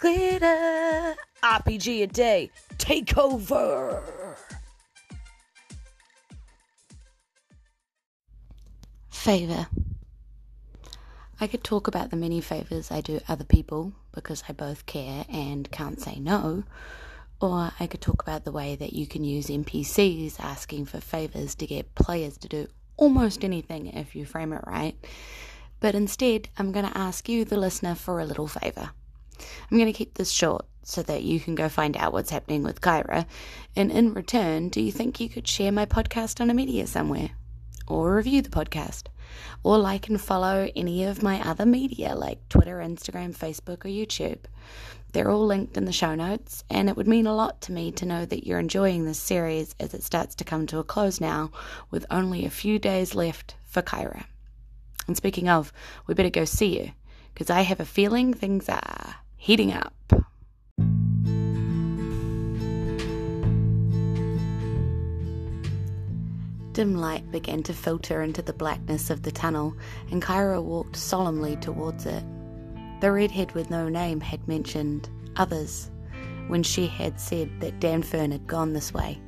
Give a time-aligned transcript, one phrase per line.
[0.00, 2.50] Glitter RPG a day.
[2.78, 4.02] Take over.
[9.10, 9.66] Favour.
[11.38, 15.26] I could talk about the many favours I do other people because I both care
[15.28, 16.64] and can't say no,
[17.38, 21.54] or I could talk about the way that you can use NPCs asking for favours
[21.56, 24.96] to get players to do almost anything if you frame it right.
[25.78, 28.92] But instead, I'm going to ask you, the listener, for a little favour.
[29.70, 32.62] I'm going to keep this short so that you can go find out what's happening
[32.62, 33.26] with Kyra.
[33.76, 37.30] And in return, do you think you could share my podcast on a media somewhere?
[37.86, 39.04] Or review the podcast?
[39.62, 44.38] Or like and follow any of my other media like Twitter, Instagram, Facebook, or YouTube?
[45.12, 47.90] They're all linked in the show notes, and it would mean a lot to me
[47.92, 51.20] to know that you're enjoying this series as it starts to come to a close
[51.20, 51.50] now,
[51.90, 54.24] with only a few days left for Kyra.
[55.08, 55.72] And speaking of,
[56.06, 56.92] we better go see you,
[57.34, 59.94] because I have a feeling things are heating up.
[66.74, 69.74] Dim light began to filter into the blackness of the tunnel,
[70.10, 72.22] and Kyra walked solemnly towards it.
[73.00, 75.90] The redhead with no name had mentioned others
[76.48, 79.18] when she had said that Danfern had gone this way.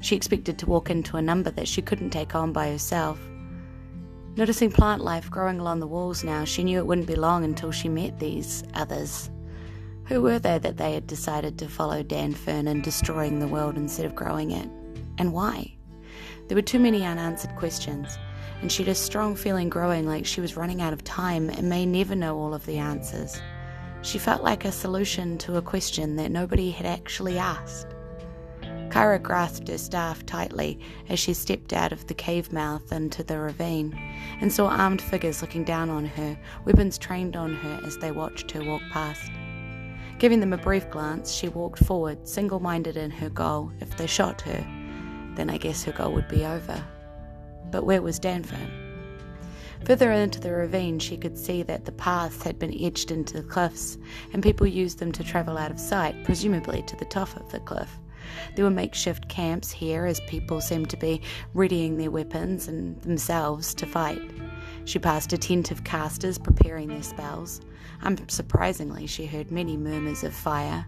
[0.00, 3.20] She expected to walk into a number that she couldn't take on by herself.
[4.36, 7.70] Noticing plant life growing along the walls now, she knew it wouldn't be long until
[7.70, 9.28] she met these others.
[10.10, 14.06] Who were they that they had decided to follow Danfern in destroying the world instead
[14.06, 14.68] of growing it?
[15.18, 15.72] And why?
[16.48, 18.18] There were too many unanswered questions
[18.60, 21.70] and she had a strong feeling growing like she was running out of time and
[21.70, 23.40] may never know all of the answers.
[24.02, 27.86] She felt like a solution to a question that nobody had actually asked.
[28.88, 33.38] Kyra grasped her staff tightly as she stepped out of the cave mouth into the
[33.38, 33.96] ravine
[34.40, 38.50] and saw armed figures looking down on her, weapons trained on her as they watched
[38.50, 39.30] her walk past.
[40.20, 43.72] Giving them a brief glance, she walked forward, single minded in her goal.
[43.80, 44.66] If they shot her,
[45.34, 46.84] then I guess her goal would be over.
[47.70, 48.68] But where was Danfern?
[49.86, 53.48] Further into the ravine, she could see that the paths had been etched into the
[53.48, 53.96] cliffs,
[54.34, 57.60] and people used them to travel out of sight, presumably to the top of the
[57.60, 57.90] cliff.
[58.54, 61.22] There were makeshift camps here as people seemed to be
[61.54, 64.20] readying their weapons and themselves to fight.
[64.84, 67.60] She passed attentive casters preparing their spells.
[68.02, 70.86] Um, Unsurprisingly, she heard many murmurs of fire.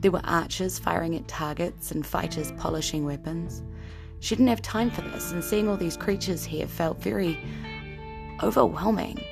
[0.00, 3.62] There were archers firing at targets and fighters polishing weapons.
[4.20, 7.38] She didn't have time for this, and seeing all these creatures here felt very
[8.42, 9.22] overwhelming.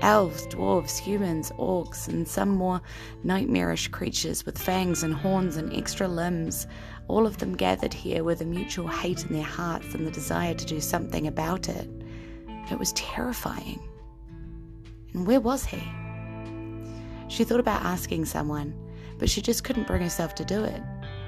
[0.00, 2.80] Elves, dwarves, humans, orcs, and some more
[3.24, 6.68] nightmarish creatures with fangs and horns and extra limbs,
[7.08, 10.54] all of them gathered here with a mutual hate in their hearts and the desire
[10.54, 11.88] to do something about it.
[12.70, 13.80] It was terrifying.
[15.14, 15.82] And where was he?
[17.28, 18.74] She thought about asking someone,
[19.18, 20.82] but she just couldn't bring herself to do it.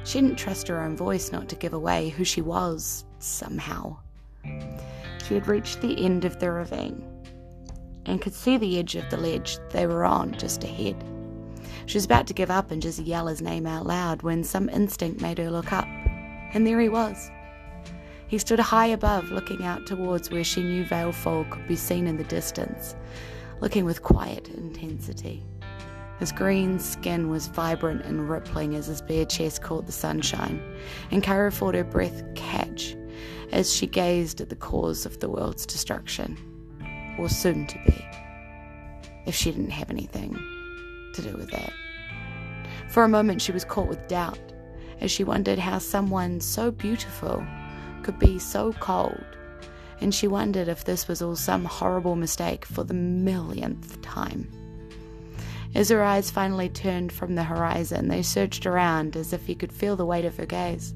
[0.05, 3.97] She didn't trust her own voice not to give away who she was, somehow.
[5.27, 7.05] She had reached the end of the ravine
[8.07, 10.97] and could see the edge of the ledge they were on just ahead.
[11.87, 14.69] She was about to give up and just yell his name out loud when some
[14.69, 15.87] instinct made her look up,
[16.55, 17.31] and there he was.
[18.31, 22.17] He stood high above, looking out towards where she knew Fall could be seen in
[22.17, 22.95] the distance,
[23.61, 25.43] looking with quiet intensity.
[26.21, 30.63] His green skin was vibrant and rippling as his bare chest caught the sunshine,
[31.11, 32.95] and Kara felt her breath catch
[33.51, 36.39] as she gazed at the cause of the world's destruction,
[37.19, 38.07] or soon to be,
[39.27, 40.39] if she didn't have anything
[41.15, 41.73] to do with that.
[42.91, 44.39] For a moment, she was caught with doubt
[45.01, 47.45] as she wondered how someone so beautiful
[48.03, 49.25] could be so cold,
[50.01, 54.49] and she wondered if this was all some horrible mistake for the millionth time.
[55.75, 59.73] As her eyes finally turned from the horizon, they searched around as if he could
[59.73, 60.95] feel the weight of her gaze.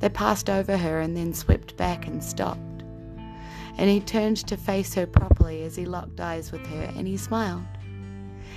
[0.00, 2.82] They passed over her and then swept back and stopped.
[3.78, 7.16] And he turned to face her properly as he locked eyes with her, and he
[7.16, 7.64] smiled.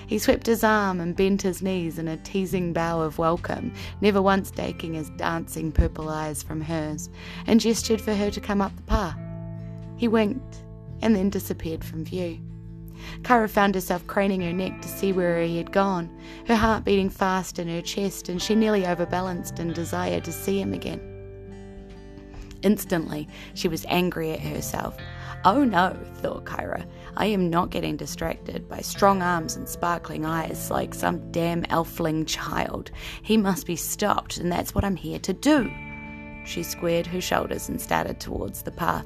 [0.08, 4.22] He swept his arm and bent his knees in a teasing bow of welcome, never
[4.22, 7.10] once taking his dancing purple eyes from hers,
[7.48, 9.18] and gestured for her to come up the path.
[9.98, 10.58] He winked
[11.02, 12.40] and then disappeared from view.
[13.24, 16.10] Kara found herself craning her neck to see where he had gone,
[16.48, 20.62] her heart beating fast in her chest, and she nearly overbalanced in desire to see
[20.62, 21.02] him again.
[22.62, 24.98] Instantly, she was angry at herself.
[25.46, 26.86] Oh no, thought Kyra,
[27.18, 32.26] I am not getting distracted by strong arms and sparkling eyes like some damn elfling
[32.26, 32.92] child.
[33.24, 35.70] He must be stopped, and that's what I'm here to do.
[36.46, 39.06] She squared her shoulders and started towards the path.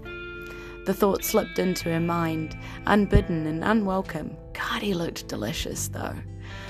[0.85, 2.55] The thought slipped into her mind,
[2.85, 6.15] unbidden and unwelcome God, he looked delicious though,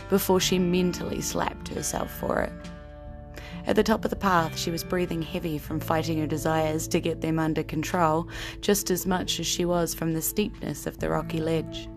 [0.09, 2.53] before she mentally slapped herself for it.
[3.67, 7.01] At the top of the path, she was breathing heavy from fighting her desires to
[7.01, 8.29] get them under control,
[8.61, 11.89] just as much as she was from the steepness of the rocky ledge.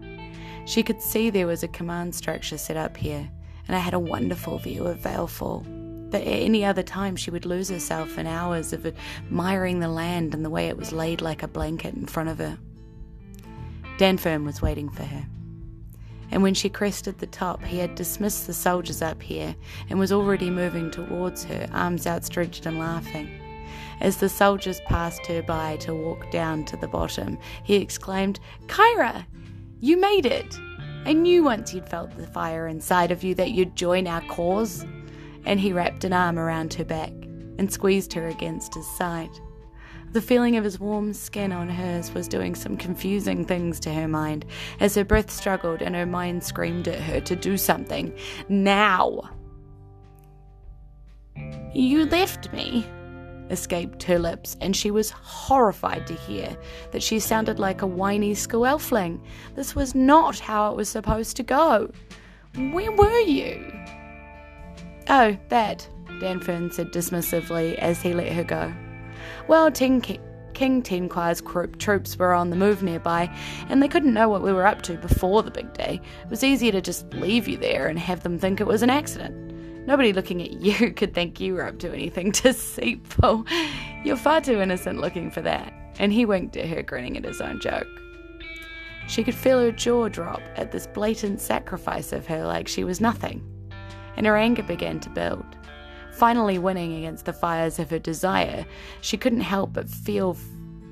[0.67, 3.31] She could see there was a command structure set up here,
[3.69, 5.64] and I had a wonderful view of Valefall.
[6.11, 10.34] But at any other time, she would lose herself in hours of admiring the land
[10.34, 12.58] and the way it was laid like a blanket in front of her.
[13.96, 15.25] Danfern was waiting for her
[16.31, 19.55] and when she crested the top, he had dismissed the soldiers up here
[19.88, 23.29] and was already moving towards her, arms outstretched and laughing.
[24.00, 29.27] As the soldiers passed her by to walk down to the bottom, he exclaimed, Kyra,
[29.81, 30.55] you made it!
[31.05, 34.85] I knew once you'd felt the fire inside of you that you'd join our cause.
[35.44, 37.12] And he wrapped an arm around her back
[37.59, 39.31] and squeezed her against his side.
[40.12, 44.09] The feeling of his warm skin on hers was doing some confusing things to her
[44.09, 44.45] mind
[44.81, 48.12] as her breath struggled and her mind screamed at her to do something.
[48.49, 49.31] Now!
[51.73, 52.85] You left me,
[53.51, 56.56] escaped her lips, and she was horrified to hear
[56.91, 59.21] that she sounded like a whiny school elfling.
[59.55, 61.89] This was not how it was supposed to go.
[62.56, 63.73] Where were you?
[65.09, 68.75] Oh, that, Danfern said dismissively as he let her go.
[69.49, 70.00] Well, King,
[70.55, 71.43] King Tenquai's
[71.79, 73.35] troops were on the move nearby,
[73.69, 76.00] and they couldn't know what we were up to before the big day.
[76.25, 78.91] It was easier to just leave you there and have them think it was an
[78.91, 79.50] accident.
[79.87, 83.47] Nobody looking at you could think you were up to anything deceitful.
[84.05, 85.73] You're far too innocent looking for that.
[85.99, 87.88] And he winked at her, grinning at his own joke.
[89.11, 93.00] She could feel her jaw drop at this blatant sacrifice of her like she was
[93.00, 93.43] nothing,
[94.17, 95.44] and her anger began to build.
[96.20, 98.67] Finally winning against the fires of her desire,
[99.00, 100.37] she couldn't help but feel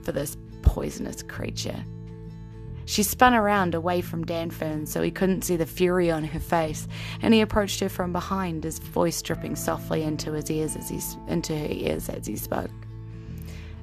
[0.03, 1.85] for this poisonous creature.
[2.87, 6.89] She spun around away from Danfern so he couldn't see the fury on her face,
[7.21, 10.99] and he approached her from behind, his voice dripping softly into his ears as he
[11.31, 12.71] into her ears as he spoke.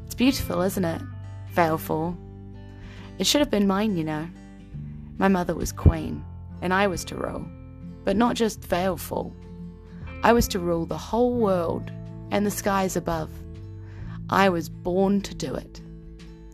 [0.04, 1.04] It's beautiful, isn't it?
[1.54, 2.18] Valefall.
[3.20, 4.28] It should have been mine, you know.
[5.20, 6.26] My mother was queen,
[6.64, 7.46] and I was to rule,
[8.04, 9.32] but not just Valefall.
[10.26, 11.92] I was to rule the whole world
[12.32, 13.30] and the skies above.
[14.32, 15.82] I was born to do it.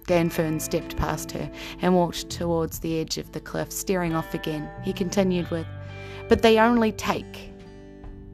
[0.09, 1.49] Danfern stepped past her
[1.81, 4.69] and walked towards the edge of the cliff, staring off again.
[4.83, 5.65] He continued with,
[6.27, 7.53] But they only take.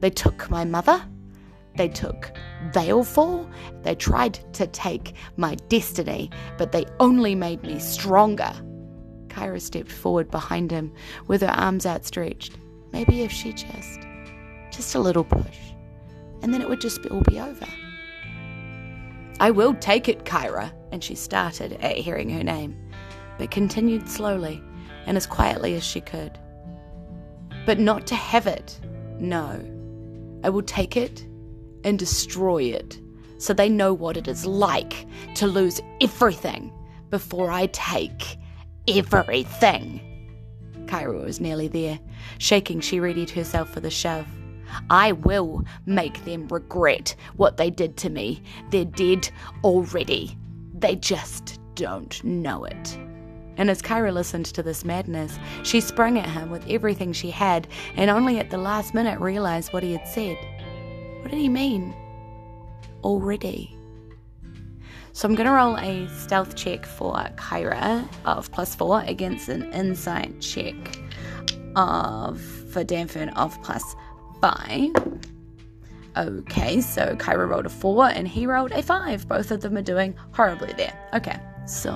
[0.00, 1.00] They took my mother.
[1.76, 2.32] They took
[2.72, 3.48] Valefall.
[3.84, 8.52] They tried to take my destiny, but they only made me stronger.
[9.28, 10.92] Kyra stepped forward behind him
[11.28, 12.58] with her arms outstretched.
[12.90, 14.07] Maybe if she just
[14.78, 15.58] just a little push,
[16.40, 17.66] and then it would just all be over.
[19.40, 22.76] I will take it, Kyra, and she started at hearing her name,
[23.38, 24.62] but continued slowly
[25.04, 26.38] and as quietly as she could.
[27.66, 28.78] But not to have it.
[29.18, 29.60] No.
[30.44, 31.26] I will take it
[31.82, 33.00] and destroy it
[33.38, 36.72] so they know what it is like to lose everything
[37.10, 38.36] before I take
[38.86, 40.00] everything.
[40.86, 41.98] Kyra was nearly there.
[42.38, 44.28] Shaking, she readied herself for the shove.
[44.90, 48.42] I will make them regret what they did to me.
[48.70, 49.28] They're dead
[49.64, 50.36] already.
[50.74, 52.98] They just don't know it.
[53.56, 57.66] And as Kyra listened to this madness, she sprang at him with everything she had
[57.96, 60.36] and only at the last minute realized what he had said.
[61.20, 61.94] What did he mean?
[63.02, 63.76] Already.
[65.12, 69.72] So I'm going to roll a stealth check for Kyra of plus four against an
[69.72, 70.76] insight check
[71.74, 73.96] of for Danfern of plus
[74.40, 74.90] five.
[76.16, 79.28] Okay, so Kyra rolled a four and he rolled a five.
[79.28, 80.98] Both of them are doing horribly there.
[81.14, 81.92] Okay, so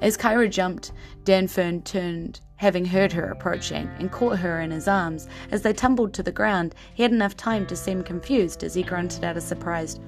[0.00, 0.92] as Kyra jumped,
[1.24, 5.28] Danfern turned, having heard her approaching, and caught her in his arms.
[5.50, 8.82] As they tumbled to the ground, he had enough time to seem confused as he
[8.82, 10.00] grunted out a surprised,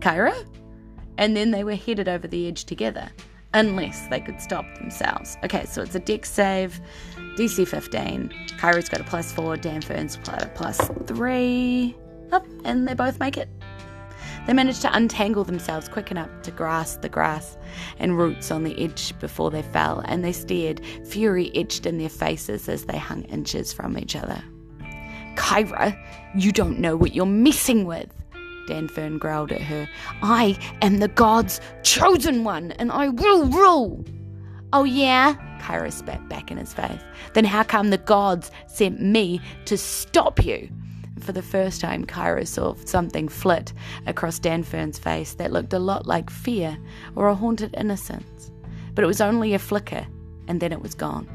[0.00, 0.34] Kyra?
[1.18, 3.08] And then they were headed over the edge together,
[3.54, 5.36] unless they could stop themselves.
[5.44, 6.80] Okay, so it's a dex save.
[7.36, 8.30] DC 15.
[8.58, 11.94] Kyra's got a plus 4, Danfern's got a plus 3.
[12.32, 13.48] Oh, and they both make it.
[14.46, 17.58] They managed to untangle themselves quick enough to grasp the grass
[17.98, 22.08] and roots on the edge before they fell, and they stared, fury etched in their
[22.08, 24.42] faces as they hung inches from each other.
[25.34, 25.94] Kyra,
[26.34, 28.10] you don't know what you're messing with,
[28.66, 29.88] Danfern growled at her.
[30.22, 34.04] I am the god's chosen one, and I will rule.
[34.72, 35.34] Oh, yeah?
[35.66, 37.00] Kyra spat back in his face.
[37.34, 40.68] Then how come the gods sent me to stop you?
[41.18, 43.72] For the first time, Kyra saw something flit
[44.06, 46.78] across Danfern's face that looked a lot like fear
[47.16, 48.52] or a haunted innocence.
[48.94, 50.06] But it was only a flicker,
[50.46, 51.26] and then it was gone.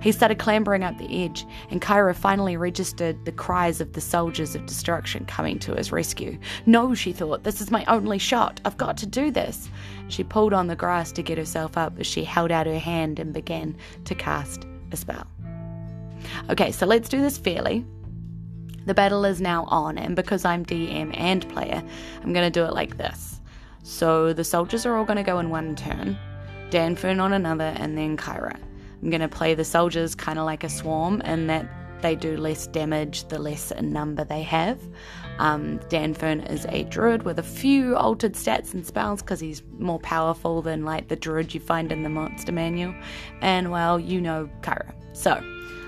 [0.00, 4.54] He started clambering up the edge, and Kyra finally registered the cries of the soldiers
[4.54, 6.38] of destruction coming to his rescue.
[6.66, 8.60] No, she thought, this is my only shot.
[8.64, 9.68] I've got to do this.
[10.08, 13.18] She pulled on the grass to get herself up as she held out her hand
[13.18, 15.26] and began to cast a spell.
[16.50, 17.84] Okay, so let's do this fairly.
[18.86, 21.82] The battle is now on, and because I'm DM and player,
[22.22, 23.40] I'm going to do it like this.
[23.82, 26.16] So the soldiers are all going to go in one turn,
[26.70, 28.58] Danfern on another, and then Kyra.
[29.02, 31.68] I'm going to play the soldiers kind of like a swarm, and that
[32.00, 34.78] they do less damage the less in number they have.
[35.38, 40.00] Um, Danfern is a druid with a few altered stats and spells because he's more
[40.00, 42.94] powerful than like the druid you find in the monster manual.
[43.40, 44.92] And well, you know Kyra.
[45.12, 45.40] So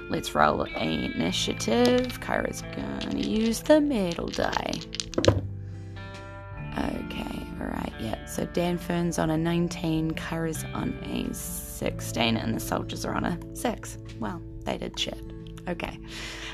[0.09, 2.21] let's roll initiative.
[2.21, 4.81] Kyra's gonna use the middle die.
[7.61, 8.25] Alright, yeah.
[8.26, 13.38] So Danfern's on a 19, Kyra's on a 16, and the soldiers are on a
[13.55, 13.99] 6.
[14.19, 15.21] Well, they did shit.
[15.69, 15.99] Okay.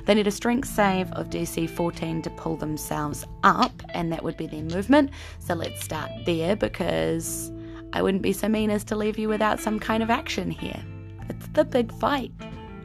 [0.04, 4.36] They need a strength save of DC 14 to pull themselves up, and that would
[4.36, 5.10] be their movement.
[5.38, 7.52] So let's start there because
[7.92, 10.82] I wouldn't be so mean as to leave you without some kind of action here.
[11.28, 12.32] It's the big fight.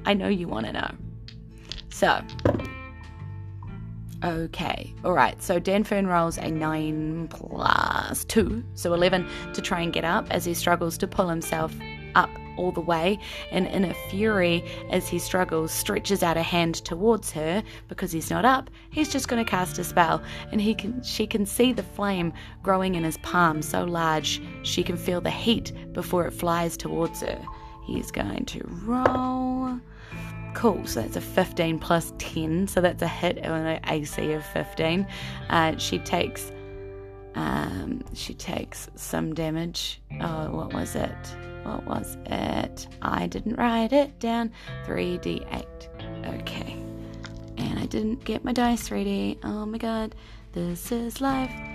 [0.05, 0.91] I know you want to know.
[1.89, 2.21] So,
[4.23, 5.41] okay, all right.
[5.41, 10.45] So Danfern rolls a 9 plus 2, so 11 to try and get up as
[10.45, 11.73] he struggles to pull himself
[12.15, 13.17] up all the way,
[13.51, 18.29] and in a fury, as he struggles, stretches out a hand towards her because he's
[18.29, 18.69] not up.
[18.91, 22.33] He's just going to cast a spell, and he can she can see the flame
[22.61, 27.21] growing in his palm so large she can feel the heat before it flies towards
[27.21, 27.41] her.
[27.85, 29.60] He's going to roll.
[30.61, 34.45] Cool, so that's a 15 plus 10, so that's a hit on an AC of
[34.45, 35.07] 15.
[35.49, 36.51] Uh, she takes
[37.33, 39.99] um, she takes some damage.
[40.19, 41.35] Oh, what was it?
[41.63, 42.87] What was it?
[43.01, 44.51] I didn't write it down.
[44.85, 46.41] 3d8.
[46.41, 46.77] Okay.
[47.57, 49.39] And I didn't get my dice ready.
[49.43, 50.13] Oh my god.
[50.51, 51.70] This is life.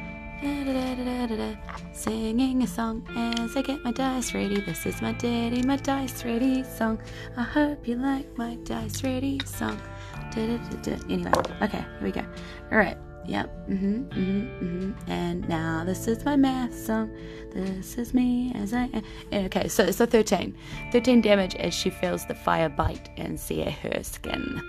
[1.93, 4.61] Singing a song as I get my dice ready.
[4.61, 6.99] This is my daddy, my dice ready song.
[7.37, 9.81] I hope you like my dice ready song.
[10.37, 12.25] Anyway, okay, here we go.
[12.71, 12.99] All right.
[13.27, 13.69] Yep.
[13.69, 14.03] Mm-hmm.
[14.05, 14.65] Mm-hmm.
[14.65, 15.11] Mm-hmm.
[15.11, 17.11] And now this is my math song.
[17.53, 19.03] This is me as I am.
[19.47, 20.55] Okay, so it's a 13.
[20.93, 24.63] 13 damage as she feels the fire bite and sear her skin.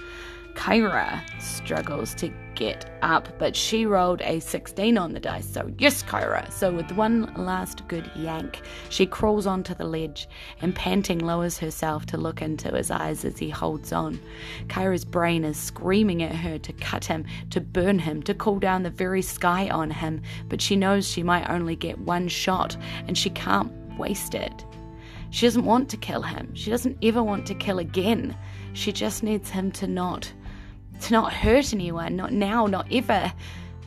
[0.57, 5.47] Kyra struggles to get up, but she rolled a 16 on the dice.
[5.47, 6.51] So, yes, Kyra.
[6.51, 10.27] So, with one last good yank, she crawls onto the ledge
[10.59, 14.19] and, panting, lowers herself to look into his eyes as he holds on.
[14.67, 18.81] Kyra's brain is screaming at her to cut him, to burn him, to call down
[18.81, 22.75] the very sky on him, but she knows she might only get one shot
[23.07, 24.65] and she can't waste it.
[25.29, 26.53] She doesn't want to kill him.
[26.55, 28.35] She doesn't ever want to kill again.
[28.73, 30.31] She just needs him to not
[31.01, 33.31] to not hurt anyone, not now, not ever.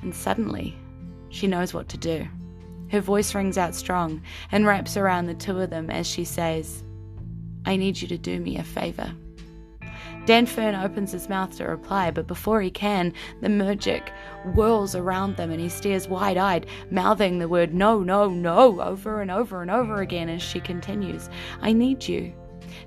[0.03, 0.77] And suddenly,
[1.29, 2.27] she knows what to do.
[2.91, 6.83] Her voice rings out strong and wraps around the two of them as she says,
[7.65, 9.13] I need you to do me a favour.
[10.27, 14.13] Danfern opens his mouth to reply, but before he can, the magic
[14.55, 19.23] whirls around them and he stares wide eyed, mouthing the word no, no, no over
[19.23, 21.31] and over and over again as she continues.
[21.63, 22.33] I need you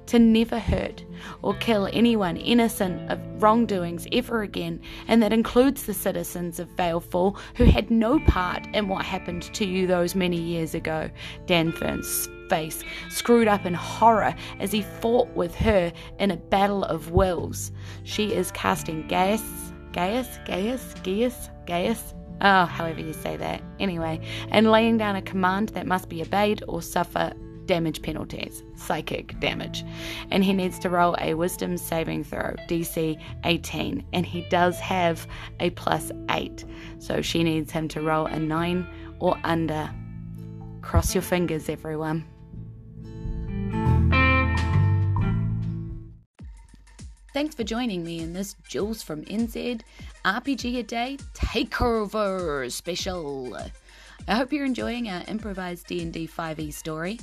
[0.08, 1.04] to never hurt
[1.42, 7.38] or kill anyone innocent of wrongdoings ever again, and that includes the citizens of Valefall
[7.56, 11.10] who had no part in what happened to you those many years ago.
[11.46, 17.12] Danfern's face screwed up in horror as he fought with her in a battle of
[17.12, 17.72] wills.
[18.04, 19.44] She is casting Geas,
[19.92, 24.20] Geas, Geas, Geas, Geas, oh, however you say that, anyway,
[24.50, 27.34] and laying down a command that must be obeyed or suffer
[27.66, 29.84] damage penalties, psychic damage.
[30.32, 34.06] And he needs to roll a wisdom saving throw, DC 18.
[34.14, 35.28] And he does have
[35.60, 36.66] a plus 8.
[37.00, 38.88] So she needs him to roll a 9
[39.20, 39.90] or under.
[40.82, 42.26] Cross your fingers, everyone.
[47.34, 49.82] Thanks for joining me in this Jules from NZ
[50.24, 53.58] RPG a Day Takeover special.
[54.28, 57.20] I hope you're enjoying our improvised D&D 5e story.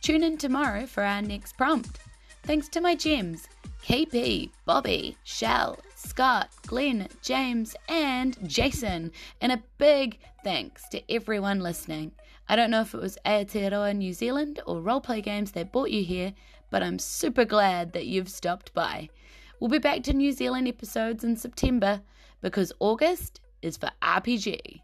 [0.00, 1.98] Tune in tomorrow for our next prompt.
[2.44, 3.46] Thanks to my gems
[3.84, 9.12] KP, Bobby, Shell, Scott, Glenn, James, and Jason.
[9.40, 12.12] And a big thanks to everyone listening.
[12.48, 16.04] I don't know if it was Aotearoa New Zealand or roleplay games that brought you
[16.04, 16.32] here,
[16.70, 19.08] but I'm super glad that you've stopped by.
[19.60, 22.00] We'll be back to New Zealand episodes in September
[22.40, 24.80] because August is for RPG.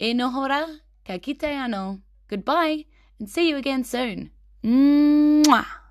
[0.00, 2.00] E nohora, ka kite ano.
[2.28, 2.86] Goodbye,
[3.18, 4.30] and see you again soon.
[4.64, 5.83] 嗯哇。